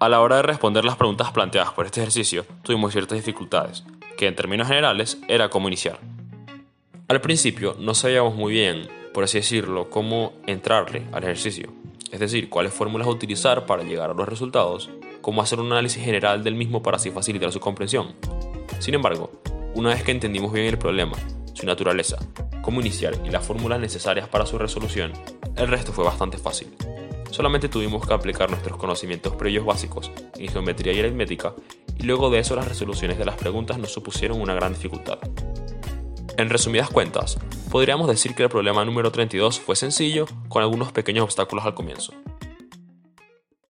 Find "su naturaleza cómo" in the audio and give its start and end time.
21.52-22.80